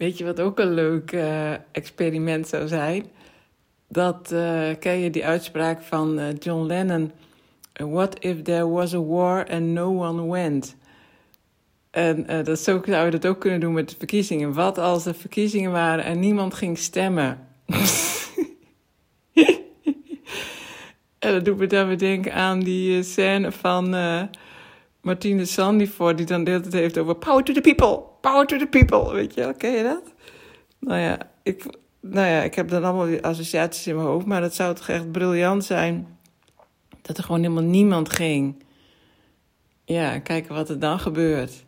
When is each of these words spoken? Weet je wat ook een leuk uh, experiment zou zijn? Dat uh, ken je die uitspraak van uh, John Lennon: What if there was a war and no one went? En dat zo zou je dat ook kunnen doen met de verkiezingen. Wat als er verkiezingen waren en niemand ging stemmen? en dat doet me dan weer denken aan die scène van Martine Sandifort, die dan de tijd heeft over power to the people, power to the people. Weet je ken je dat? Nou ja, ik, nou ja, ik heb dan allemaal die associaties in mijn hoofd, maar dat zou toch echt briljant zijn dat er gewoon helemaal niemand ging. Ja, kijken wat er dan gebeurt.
Weet 0.00 0.18
je 0.18 0.24
wat 0.24 0.40
ook 0.40 0.58
een 0.58 0.74
leuk 0.74 1.12
uh, 1.12 1.52
experiment 1.72 2.48
zou 2.48 2.68
zijn? 2.68 3.04
Dat 3.88 4.30
uh, 4.32 4.68
ken 4.78 4.98
je 4.98 5.10
die 5.10 5.24
uitspraak 5.24 5.82
van 5.82 6.18
uh, 6.18 6.26
John 6.38 6.66
Lennon: 6.66 7.12
What 7.72 8.24
if 8.24 8.42
there 8.42 8.68
was 8.68 8.94
a 8.94 9.02
war 9.02 9.50
and 9.50 9.62
no 9.62 10.06
one 10.06 10.30
went? 10.30 10.76
En 11.90 12.44
dat 12.44 12.58
zo 12.58 12.82
zou 12.84 13.04
je 13.04 13.10
dat 13.10 13.26
ook 13.26 13.40
kunnen 13.40 13.60
doen 13.60 13.72
met 13.72 13.88
de 13.88 13.96
verkiezingen. 13.98 14.52
Wat 14.52 14.78
als 14.78 15.06
er 15.06 15.14
verkiezingen 15.14 15.70
waren 15.70 16.04
en 16.04 16.18
niemand 16.18 16.54
ging 16.54 16.78
stemmen? 16.78 17.46
en 21.18 21.32
dat 21.32 21.44
doet 21.44 21.58
me 21.58 21.66
dan 21.66 21.86
weer 21.86 21.98
denken 21.98 22.34
aan 22.34 22.60
die 22.60 23.02
scène 23.02 23.52
van 23.52 23.94
Martine 25.00 25.44
Sandifort, 25.44 26.16
die 26.16 26.26
dan 26.26 26.44
de 26.44 26.60
tijd 26.60 26.72
heeft 26.72 26.98
over 26.98 27.14
power 27.14 27.44
to 27.44 27.52
the 27.52 27.60
people, 27.60 28.02
power 28.20 28.46
to 28.46 28.56
the 28.56 28.66
people. 28.66 29.12
Weet 29.12 29.34
je 29.34 29.54
ken 29.56 29.70
je 29.70 29.82
dat? 29.82 30.14
Nou 30.78 31.00
ja, 31.00 31.18
ik, 31.42 31.64
nou 32.00 32.26
ja, 32.26 32.42
ik 32.42 32.54
heb 32.54 32.68
dan 32.68 32.84
allemaal 32.84 33.06
die 33.06 33.24
associaties 33.24 33.86
in 33.86 33.94
mijn 33.94 34.06
hoofd, 34.06 34.26
maar 34.26 34.40
dat 34.40 34.54
zou 34.54 34.74
toch 34.74 34.88
echt 34.88 35.12
briljant 35.12 35.64
zijn 35.64 36.18
dat 37.02 37.18
er 37.18 37.24
gewoon 37.24 37.40
helemaal 37.40 37.62
niemand 37.62 38.12
ging. 38.12 38.64
Ja, 39.84 40.18
kijken 40.18 40.54
wat 40.54 40.68
er 40.68 40.78
dan 40.78 41.00
gebeurt. 41.00 41.64